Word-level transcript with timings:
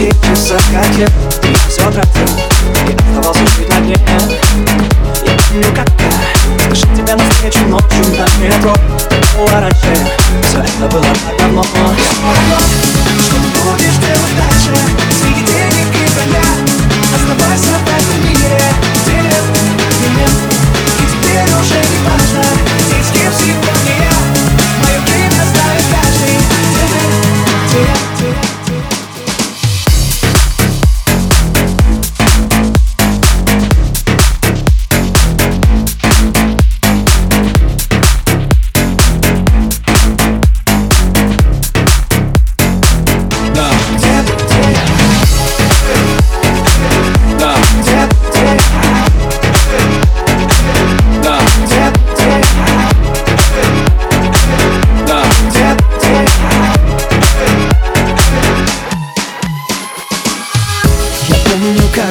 часах 0.00 0.60
хотел 0.72 1.08
И 1.42 1.54
все 1.68 1.90
тратил 1.90 2.28
И 2.88 2.94
оставался 2.94 3.46
жить 3.56 3.68
на 3.68 3.80
дне 3.80 3.96
Я 5.24 5.36
помню, 5.48 5.66
как 5.74 5.88
я 6.00 6.66
Спешил 6.66 6.96
тебя 6.96 7.16
навстречу 7.16 7.64
ночью 7.66 8.04
на 8.18 8.44
метро. 8.44 8.74
Было 9.36 9.60
раньше 9.60 9.94
Все 10.42 10.58
это 10.58 10.88
было 10.90 11.02
так 11.02 11.38
давно 11.38 11.64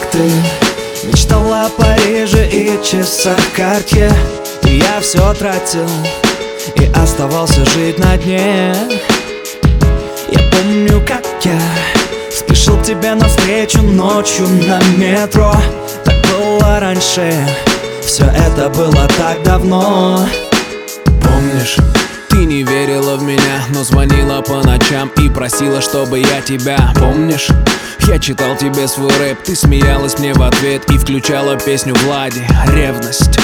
как 0.00 0.10
ты. 0.10 0.30
Мечтала 1.04 1.66
о 1.66 1.68
Париже 1.70 2.46
и 2.46 2.78
часах 2.84 3.38
карте 3.56 4.12
И 4.64 4.76
я 4.76 5.00
все 5.00 5.32
тратил 5.32 5.88
И 6.76 6.90
оставался 6.94 7.64
жить 7.64 7.98
на 7.98 8.16
дне. 8.18 8.74
Я 10.30 10.38
помню, 10.50 11.02
как 11.06 11.24
я 11.42 11.58
Спешил 12.30 12.80
тебе 12.82 13.14
навстречу 13.14 13.82
ночью 13.82 14.46
на 14.48 14.80
метро. 14.96 15.54
Так 16.04 16.16
было 16.28 16.80
раньше. 16.80 17.32
Все 18.04 18.24
это 18.24 18.68
было 18.68 19.08
так 19.16 19.42
давно. 19.42 20.26
Помнишь, 21.22 21.76
ты 22.30 22.44
не 22.46 22.62
верила 22.62 23.16
в 23.16 23.22
меня, 23.22 23.64
но 23.68 23.84
звонила 23.84 24.40
по 24.40 24.62
ночам 24.62 25.10
и 25.18 25.28
просила, 25.28 25.80
чтобы 25.82 26.20
я 26.20 26.40
тебя 26.40 26.92
Помнишь, 26.96 27.48
я 28.06 28.18
читал 28.18 28.56
тебе 28.56 28.88
свой 28.88 29.12
рэп, 29.18 29.42
ты 29.42 29.54
смеялась 29.54 30.18
мне 30.18 30.32
в 30.32 30.42
ответ 30.42 30.90
и 30.90 30.96
включала 30.96 31.56
песню 31.56 31.94
Влади 32.04 32.46
Ревность 32.72 33.38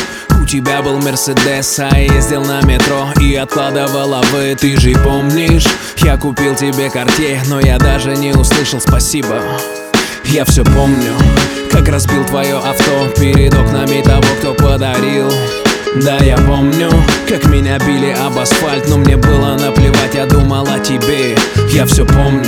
у 0.46 0.48
тебя 0.48 0.80
был 0.80 1.00
Мерседес, 1.00 1.76
а 1.80 1.88
я 1.98 2.14
ездил 2.14 2.44
на 2.44 2.60
метро 2.62 3.08
и 3.20 3.34
откладывала 3.34 4.22
вы 4.30 4.54
Ты 4.54 4.78
же 4.78 4.92
помнишь, 4.92 5.66
я 6.04 6.16
купил 6.16 6.54
тебе 6.54 6.88
карте, 6.88 7.42
но 7.48 7.58
я 7.58 7.78
даже 7.78 8.16
не 8.16 8.30
услышал 8.32 8.80
спасибо. 8.80 9.42
Я 10.26 10.44
все 10.44 10.62
помню, 10.64 11.14
как 11.72 11.88
разбил 11.88 12.24
твое 12.26 12.58
авто 12.58 13.08
перед 13.18 13.45
да, 16.02 16.18
я 16.18 16.36
помню, 16.36 16.90
как 17.26 17.46
меня 17.46 17.78
били 17.78 18.10
об 18.10 18.38
асфальт 18.38 18.86
Но 18.88 18.98
мне 18.98 19.16
было 19.16 19.56
наплевать, 19.56 20.14
я 20.14 20.26
думал 20.26 20.66
о 20.68 20.78
тебе. 20.78 21.36
Я 21.70 21.86
все 21.86 22.04
помню. 22.04 22.44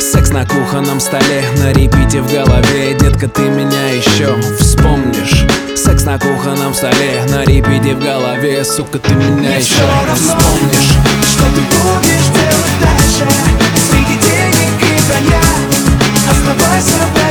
Секс 0.00 0.30
на 0.30 0.46
кухонном 0.46 1.00
столе, 1.00 1.44
на 1.58 1.72
репите 1.72 2.20
в 2.20 2.32
голове. 2.32 2.94
Детка, 2.94 3.28
ты 3.28 3.42
меня 3.42 3.88
еще 3.88 4.36
вспомнишь. 4.60 5.44
Секс 5.76 6.04
на 6.04 6.18
кухонном 6.18 6.72
столе, 6.72 7.24
на 7.30 7.44
репите 7.44 7.94
в 7.94 8.00
голове. 8.00 8.64
Сука, 8.64 8.98
ты 8.98 9.12
меня 9.12 9.32
Мне 9.32 9.58
еще 9.58 9.82
вспомнишь. 10.14 10.92
Что 11.32 11.44
ты 11.44 11.60
будешь 11.60 12.28
делать 12.32 12.74
дальше. 12.80 13.28
Среди 13.90 14.18
денег 14.20 14.80
и 14.80 15.08
броня. 15.08 15.40
А 16.28 16.30
Оставайся 16.30 17.23